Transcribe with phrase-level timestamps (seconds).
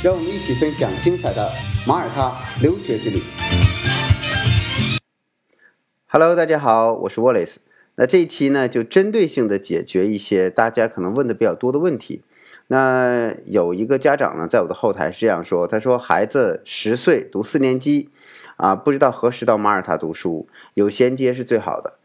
[0.00, 1.50] 让我们一起分享精彩的
[1.84, 3.20] 马耳他留学之旅。
[6.06, 7.56] Hello，大家好，我是 Wallace。
[7.96, 12.22] 那这一期呢，就针对性的解决一些大家可能问的比较多的问题。
[12.68, 18.12] 那有一个家长呢，在我的后台是这样说，他说孩子十岁读四年级，
[18.56, 21.97] 啊，不知道何时到马耳他读书，有衔接是最好的。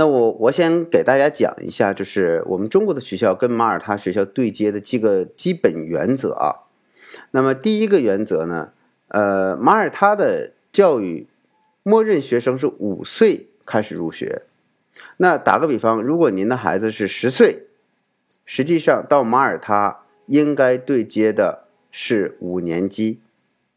[0.00, 6.64] 那我我先给大家讲一下，就是我们中国的学校跟马耳他学校对接的几个基本原则啊。
[7.32, 8.70] 那么第一个原则呢，
[9.08, 11.26] 呃，马耳他的教育
[11.82, 14.44] 默认学生是五岁开始入学。
[15.18, 17.66] 那打个比方，如果您的孩子是十岁，
[18.46, 23.20] 实际上到马耳他应该对接的是五年级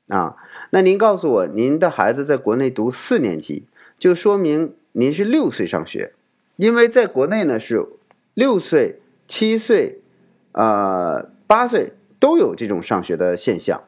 [0.07, 0.37] 啊。
[0.69, 3.65] 那您告诉我，您的孩子在国内读四年级，
[3.99, 4.73] 就说明。
[4.93, 6.13] 您是六岁上学，
[6.55, 7.85] 因为在国内呢是
[8.33, 10.01] 六岁、七岁、
[10.53, 13.83] 呃八岁都有这种上学的现象，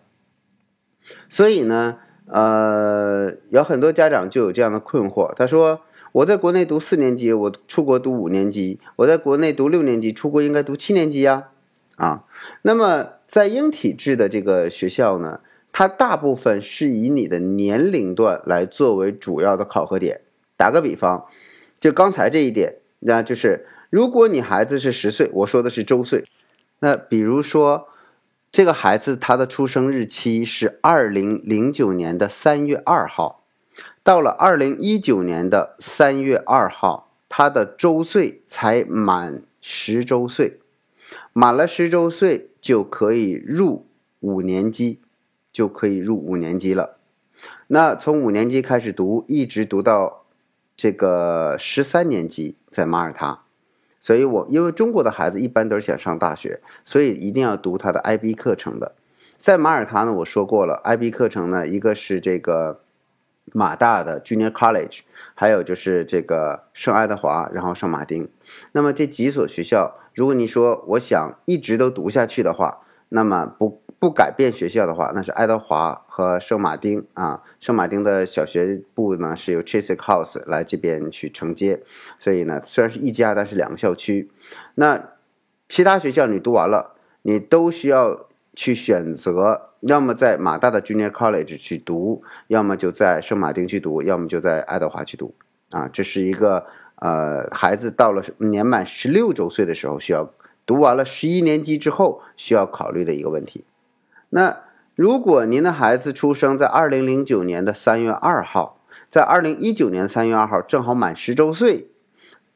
[1.30, 1.98] 所以呢，
[2.28, 5.34] 呃，有很多家长就有这样的困惑。
[5.34, 5.82] 他说
[6.14, 11.50] ：“我在国内读四年级，我出国读五年级；我在国内读六年级，出国应该读七年级呀。”
[11.98, 12.26] 啊，
[12.64, 15.40] 那么在英体制的这个学校呢，
[15.72, 20.22] 它大部分是以你的年龄段来作为主要的考核点。
[20.58, 21.26] 打个比方，
[21.78, 26.24] 就刚才这一点，那就是如果你孩子是十岁，我说的是周岁，
[26.80, 27.90] 那比如说
[28.52, 33.44] 这个孩子他的出生日期是二零零九年的三月二号，
[34.02, 40.60] 到了二零一九年的三月二号，他的周岁才满十周岁，
[41.34, 43.86] 满了十周岁就可以入
[44.22, 45.02] 五年级，
[45.52, 46.98] 就可以入五年级了。
[47.68, 50.25] 那从五年级开始读，一直读到。
[50.78, 53.40] 这个十三年级在马耳他，
[54.00, 58.94] 所以我因为中国的孩子一般都是想上大学，所以一定要读他的 IB 课程的。
[59.38, 62.82] 在马耳他呢，我说过了，IB 课程呢，一个是这个
[63.54, 65.02] 马大的 Junior College，
[65.34, 68.30] 还有就是这个圣爱德华，然后圣马丁。
[68.74, 73.85] 那么这几所学校，如果你说我想一直都读下去的话，那么不。
[74.06, 77.42] 不改变学校的话，那是爱德华和圣马丁啊。
[77.60, 81.82] 圣马丁的小学部呢是由 Chiswick House 来这边去承接，
[82.20, 84.30] 所以呢虽然是一家，但是两个校区。
[84.76, 85.14] 那
[85.68, 86.92] 其他学校你读完了，
[87.24, 95.34] 你都需要去选择，要么在马大的 Junior College 去读，要么就在圣马丁去读，要么就在爱德华去读
[95.72, 95.90] 啊。
[95.92, 96.68] 这是一个
[96.98, 100.32] 呃，孩子到了年满十六周岁的时候，需要
[100.64, 103.66] 读完了十一年级之后需要考虑的一个问题。
[104.36, 104.64] 那
[104.96, 111.88] 如果您的孩子出生在二零零九年的三月二号，在二零一九年三月二号正好满十周岁，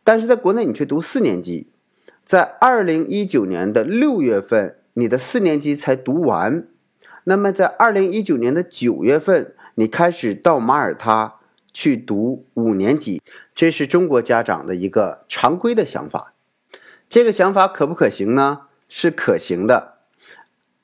[0.04, 1.70] 但是在国内你却读四年级，
[2.26, 6.68] 在二零一九年的六月份你的四年级才读完，
[7.24, 11.36] 那么在二零一九年的九月份你开始到马耳他
[11.72, 13.22] 去读五年级，
[13.56, 16.34] 这是中国家长的一个常规的想法，
[17.08, 18.64] 这个想法可不可行呢？
[18.90, 19.99] 是可行的。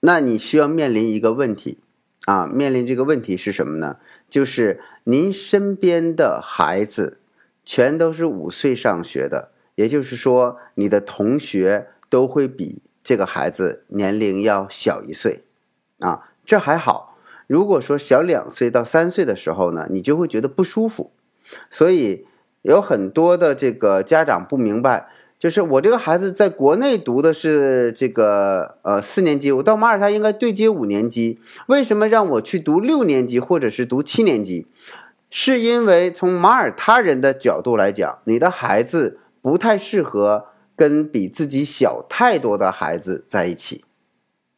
[0.06, 1.80] 那你需要面临一个问题，
[2.26, 3.98] 啊，面临这个问题是什么呢？
[4.30, 7.18] 就是您身边的孩子
[7.64, 15.44] 全都是五岁上学的，也就是说，你的同学都会比这个孩子年龄要小一岁，
[15.98, 17.18] 啊，这还好。
[17.48, 21.12] 如果说小两岁到三岁的时候呢，你就会觉得不舒服。
[21.72, 22.28] 所以
[22.62, 25.10] 有很多的这个家长不明白。
[25.46, 34.66] 就是我这个孩子在国内读的是这个呃四年级，我到马耳他应该对接五年级，为什么让我去读六年级或者是读七年级？
[35.30, 40.46] 是因为从马耳他人的角度来讲，你的孩子不太适合
[40.76, 43.84] 跟比自己小太多的孩子在一起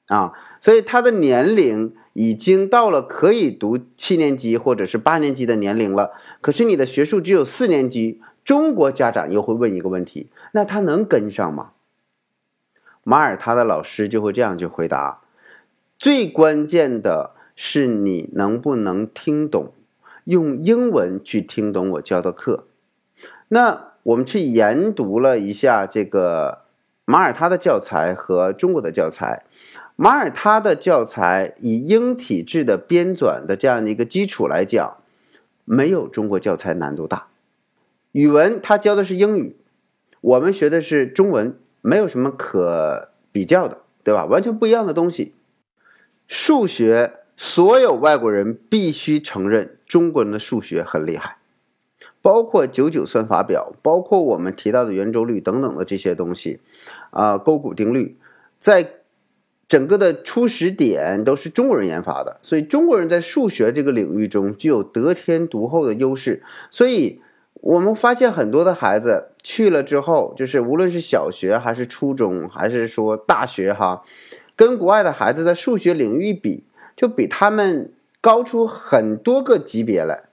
[0.07, 0.31] 啊，
[0.61, 8.21] 所以他的年龄已经到了可以读七年级或者是八年级的年龄了，可是你的学术只有四年级。
[8.47, 11.71] 中国家长又会问一个问题：那他能跟上吗？
[13.03, 15.19] 马耳他的老师就会这样去回答：
[15.99, 19.73] 最关键的是你能不能听懂，
[20.23, 22.67] 用英文去听懂我教的课。
[23.49, 26.59] 那我们去研读了一下这个
[27.03, 29.43] 马耳他的教材和中国的教材。
[29.97, 34.95] 马耳他的教材以英体制的编纂的这样的一个基础来讲，
[35.65, 37.27] 没有中国教材难度大。
[38.11, 39.55] 语文他教的是英语，
[40.21, 44.25] 我们学的是中文，没有什么可比较的，对吧？
[44.25, 45.33] 完全不一样的东西。
[46.27, 51.37] 数学，所有外国人必须承认中国人的数学很厉害，
[52.21, 56.59] 包括九九算法表，包括我们提到的圆周率等等的这些东西，
[57.11, 58.17] 啊，勾股定律，
[58.59, 58.91] 在。
[59.69, 66.41] 整个的初始点都是中国人研发的，所以中国人在数学这个领域中具有得天独厚的优势。
[66.71, 67.19] 所以
[67.61, 74.03] 我们发现很多的孩子去了之后，就是无论是小学还是初中，还是说大学，哈，
[74.55, 76.63] 跟国外的孩子在数学领域比，
[76.95, 80.23] 就比他们高出很多个级别来。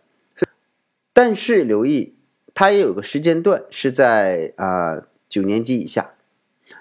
[1.13, 2.15] 但是留意，
[2.55, 6.11] 它也有个时间段是在啊九年级以下，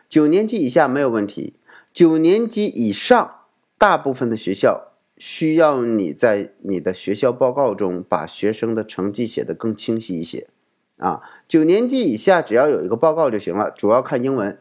[0.09, 1.55] 九年级以下没有问题。
[1.93, 3.41] 九年级以上，
[3.77, 10.47] 大部分的学校需要你在你的学校报告中把学生的成绩写得更清晰一些。
[10.97, 14.57] 啊，九年级以下只要有一个报告就行了，主要看英文。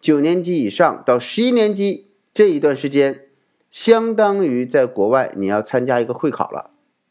[0.00, 3.26] 九年级以上到十一年级这一段时间，
[3.70, 6.70] 相当于在国外你要参加一个会考了。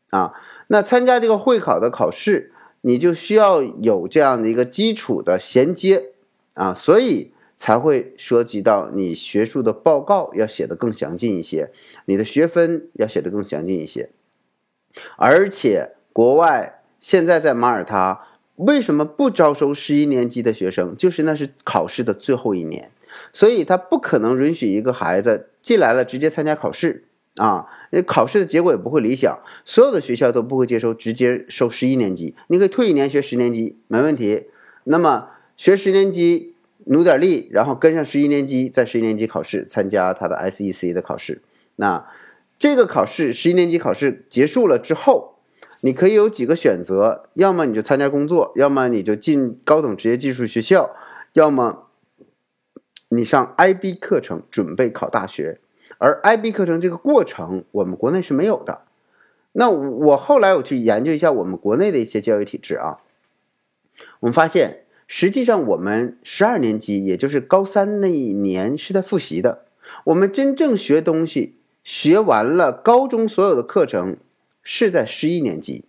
[0.09, 0.33] 啊，
[0.67, 2.51] 那参加这个会考的考试，
[2.81, 6.13] 你就需要有这样的一个基础的衔接。
[6.53, 7.31] 啊，所以。
[7.59, 11.73] 才会涉及到你学术的报告要写的更详尽一些，
[12.05, 14.11] 你的学分要写的更详尽一些。
[15.17, 18.21] 而且国外现在在马耳他
[18.55, 20.95] 为什么不招收十一年级的学生？
[20.95, 22.91] 就是那是考试的最后一年，
[23.33, 29.37] 所以他不可能允许一个孩子进来了直接参加考试啊，那考试的结果也不会理想。
[29.65, 34.45] 所有的学校都不会接收直接收十一年级，你可以退一年学十年级没问题。
[34.85, 35.27] 那么
[35.57, 36.55] 学十年级。
[36.91, 41.43] 努点力，然后跟上十一年级，在十一年级考试参加他的 SEC 的考试。
[41.75, 42.07] 那
[42.57, 45.35] 这个考试十一年级考试结束了之后，
[45.83, 50.89] 你可以有几个选择：要么你就参加工作，要么你就进高等职业技术学校，
[51.33, 51.89] 要么
[53.09, 55.59] 你上 IB 课程准备考大学。
[55.99, 58.81] 而 IB 课程这个过程，我们国内是没有的。
[59.51, 62.97] 那我后来我去研究一下我们国内的一些教育体制啊，
[64.21, 64.85] 我们发现。
[65.11, 69.65] 实际上，我们十二年级，也就是高三那一年是在复习的。
[70.03, 74.17] 我们真正学东西，学完了高中所有的课程，
[74.61, 75.83] 是在十一年级。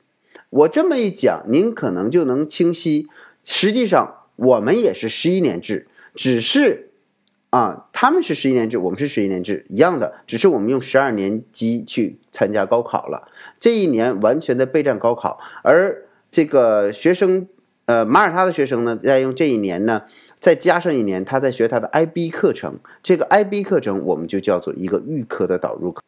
[0.49, 3.09] 我这么一讲，您可能就能清晰。
[3.45, 6.93] 实际上，我们也是十一年制，只是
[7.51, 13.29] 啊，他们是十一年制，我们是十一年制，一样的，只是我们用十二年级去参加高考了。
[13.61, 17.47] 这一年完全的备战高考，而这个学生。
[17.91, 20.03] 呃，马耳他的学生呢，在用这一年呢，
[20.39, 22.79] 再加上一年，他在学他的 IB 课程。
[23.03, 26.01] 这个 IB 课程我们就叫做一个预科的导入课。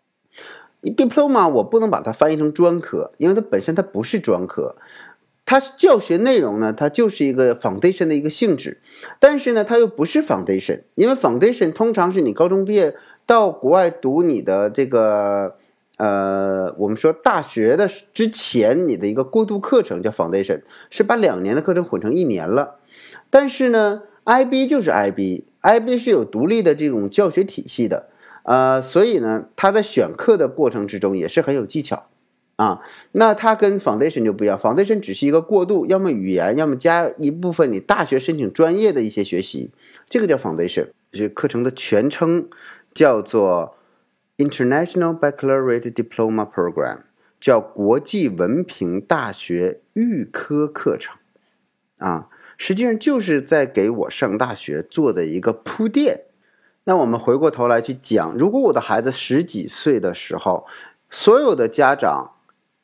[0.83, 4.77] Diploma 我不能把它翻译成专科，因为它本身它不是专科，
[5.45, 8.81] 它教学内容呢，它就是一个 foundation 的一个性质。
[9.19, 12.95] 但是呢，它又不是 foundation，因为 foundation 通常是你高中毕业
[13.27, 15.57] 到国外读你的这个。
[16.03, 22.81] 呃，我们说大学的之前，你的一个过渡课程叫 foundation，是把两年的课程混成一年了。
[23.31, 28.09] 但是呢，IB 就是 IB，IB 是有独立的这种教学体系的。
[28.43, 32.07] 呃，所以呢，他在选课的过程之中也是很有技巧
[32.57, 32.81] 啊。
[33.13, 39.71] 那它跟 foundation 就不一样，foundation 只是一个过渡，要么语言，要么加一部分你大学申请专业的一些学习，
[40.09, 40.89] 这个叫 foundation。
[41.13, 42.49] 这课程的全称
[42.93, 43.77] 叫做。
[44.37, 47.01] International Baccalaureate Diploma Program
[47.41, 51.17] 叫国际文凭大学预科课程，
[51.99, 56.23] 啊，实际上就是在给我上大学做的一个铺垫。
[56.85, 60.67] 那我们回过头来去讲，如果我的孩子十几岁的时候，
[61.11, 62.33] 所有的家长，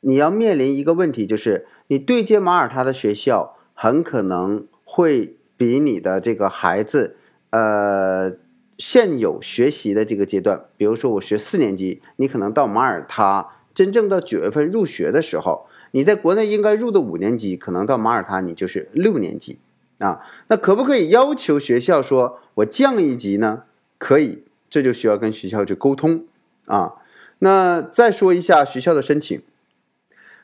[0.01, 7.17] 你要面临一个问题，就是你对接马耳他的学校，很可能会比你的这个孩子，
[7.49, 8.37] 呃。
[8.79, 19.59] 现有学习的这个阶段，比如说我学四年级，你可能到马耳他真正到九月份入学的时候，你在国内应该入的五年级，可能到马耳他你就是六年级
[19.99, 20.21] 啊。
[20.47, 23.63] 那可不可以要求学校说我降一级呢？
[23.97, 26.23] 可以，这就需要跟学校去沟通
[26.65, 26.93] 啊。
[27.39, 29.41] 那再说一下学校的申请，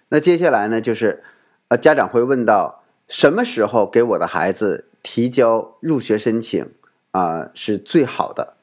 [0.10, 1.24] 那接下来呢就是
[1.70, 6.70] 呃家长会问到什么时候给我的孩子提交入学申请？
[7.16, 8.56] 啊，是最好的。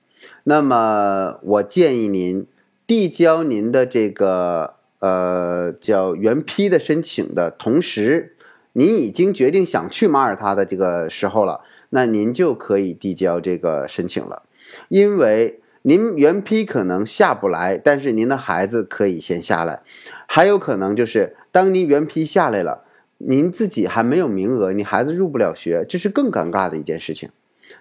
[0.44, 2.47] 那么，我建议您
[2.87, 8.37] 递交您的这个呃叫原批的申请的同时，
[8.75, 14.42] 您已经决定想去马耳他的这个时候了，那您就可以递交这个申请了，
[14.88, 19.80] 因为您原批可能下不来，但是您的孩子可以先下来，
[20.26, 22.85] 还有可能就是当您原批下来了，
[23.16, 27.30] 您自己还没有名额，你孩子入不了学，这是更尴尬的一件事情。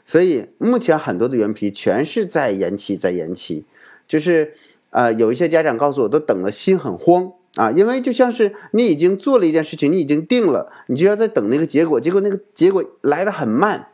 [0.05, 3.63] 所以目前很多的原批全是在延期，在延期，
[4.07, 4.53] 就是
[4.89, 13.87] 呃有一些家长告诉我，都等了心很慌啊，因为就像是你已经做了一件事情，你已经定了，你就要在等那个结果，结果那个结果来的很慢，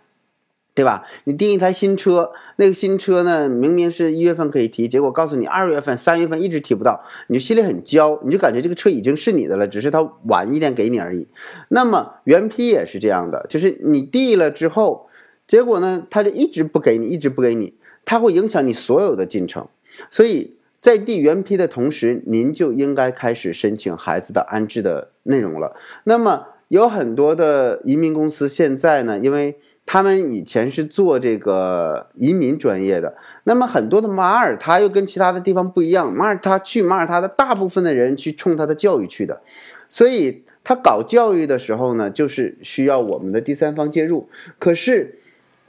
[0.75, 1.05] 对吧？
[1.23, 11.27] 你订一台新车，那个新车呢，明明是一月份可以提，结果告诉你二月份、三月份一直提不到，你就心里很焦，你就感觉这个车已经是你的了，只是它晚一点给你而已。
[11.69, 15.06] 那么原批也是这样的，就是你递了之后。
[15.47, 17.73] 结果呢，他就一直不给你，一直不给你，
[18.03, 19.65] 他会影响你所有的进程。
[20.11, 25.73] 所以在递原批的同时，您就应该开始申请孩子的安置的内容了。
[26.03, 39.41] 那么有很多的移民公司现在呢，因为他们以前是做这个移民专业的，那么很多的马耳他又跟其他的地方不一样，马耳他去马耳他的大部分的人去冲他的教育去的，
[39.87, 44.27] 所以他搞教育的时候呢，就是需要我们的第三方介入。
[44.59, 45.21] 可是。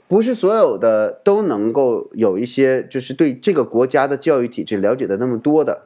[0.09, 5.83] 不是所有的都能够有一些，就是对这个国家的教育体制了解的那么多的，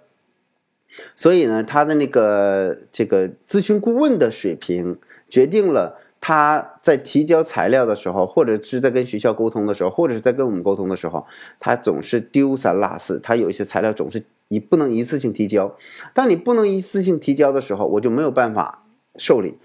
[1.14, 11.26] 所以呢，他的那个这个咨询顾问的水平决定了他在提交材料的时候，或者是在跟学校沟通的时候，或者是在跟我们沟通的时候，
[11.60, 15.76] 他总是丢三落四，他有一些材料总是你不能一次性提交。
[16.14, 18.86] 当你不能一次性提交的时候，我就没有办法
[19.18, 19.58] 受理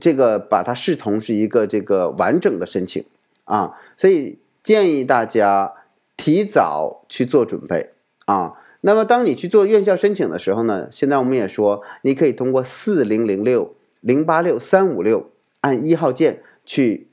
[0.00, 3.04] 这个，把它视同是一个这个完整的申请。
[3.50, 5.72] 啊，所以建议大家
[6.16, 7.90] 提早去做准备
[8.26, 8.54] 啊。
[8.82, 15.30] 那么，当你去做院校申请的时候呢，现在我们也说，你可以通过四零零六零八六三五六
[15.62, 17.08] 按一号键去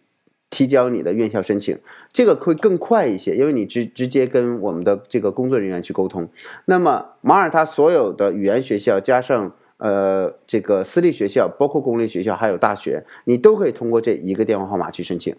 [0.52, 1.80] 提交你的院校申请，
[2.14, 6.30] 这个会更快一些，因为你直直接跟我们的这个工作人员去沟通。
[6.66, 9.54] 那么，马耳他所有的语言学校加上。
[9.78, 15.36] 呃，这个私立学校，包括公立学校，还有大学，你都可以通过这一个电话号码去申请。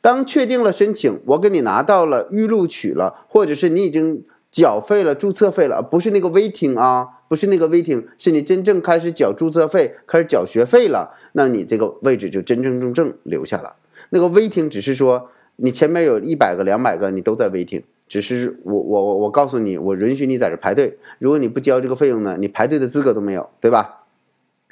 [0.00, 13.76] 当确定了申请，我给你拿到了预录取了，或者是你已经缴费了注册费了，不是那个 waiting 啊，不是那个 waiting，是你真正开始缴注册费，开始缴学费了，那你这个位置就真真正正留下了。
[14.08, 17.82] 那个 waiting 只是说你前面有一百个、两百个，你都在 waiting。
[18.12, 20.98] 只是我我我我告诉你，我允许你在这排队。
[21.18, 24.04] 如果你不交这个费用呢，你排队的资格都没有，对吧？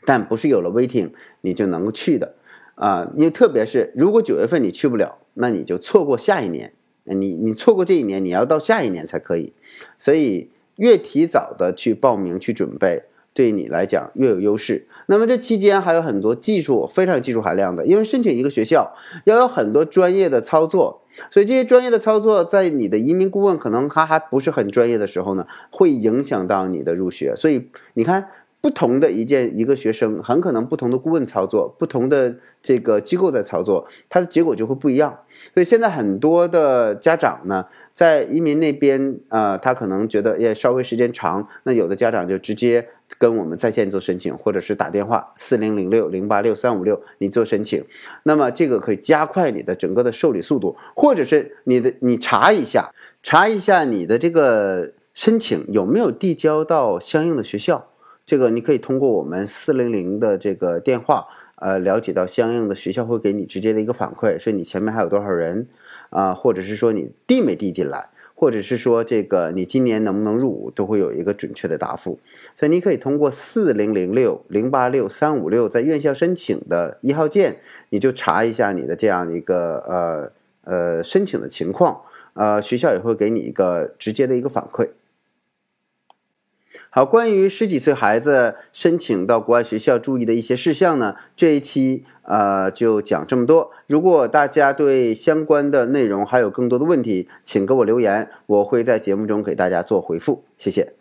[0.05, 2.35] 但不是有了 waiting 你就能够去的
[2.75, 3.11] 啊！
[3.17, 6.75] 因为特别是如果九月份你去不了，那你就错过下一年。
[7.05, 9.55] 你你错过这一年，你要到下一年才可以。
[9.99, 13.05] 所以越提早的去报名去准备。
[13.41, 14.87] 对你来讲越有优势。
[15.07, 18.95] 那么这期间还有很多技术非常技术含量的，因为申请一个学校
[19.25, 27.35] 要有很多专业的操作，所以这些专业的操作在你的移民顾问可能他还不是很专业的时候呢，会影响到你的入学。
[27.35, 28.29] 所以你看，
[28.61, 35.21] 不同的一件一个学生，很可能不同的顾问操作，不同的这个机构在操作，它的结果就会不一样。
[35.55, 37.65] 所以现在很多的家长呢。
[37.93, 42.87] 在移民那边，呃，他可能觉得也稍微时间长，那有的家长就直接
[43.19, 47.85] 跟我们在线做申请，或者是打电话四零零六零八六三五六，你做申请，
[48.23, 57.91] 那么这个可以加快你的整个的受理速度，或者是你的你查一下，查一下你的这个申请有没有递交到相应的学校，
[58.25, 61.27] 这个你可以通过我们四零零的这个电话，
[61.57, 65.69] 呃，了解到相应的学校会给你直接的一个反馈，说你前面还有多少人。
[66.11, 68.09] 啊，或者是说你递没递进来，
[68.41, 72.19] 或者是说这个你今年能不能入伍，都会有一个准确的答复。
[72.57, 77.59] 所以你可以通过四零零六零八六三五六在院校申请的一号键，
[77.91, 80.33] 你就查一下你的这样一个呃
[80.65, 82.01] 呃申请的情况，
[82.33, 84.89] 呃学校也会给你一个直接的一个反馈。
[86.89, 93.73] 好，关于十几岁孩子申请到国外学校注意的一些事项呢，这一期呃就讲这么多。
[93.89, 100.45] 如果大家对相关的内容还有更多的问题，请给我留言，我会在节目中给大家做回复。
[100.57, 101.00] 谢谢。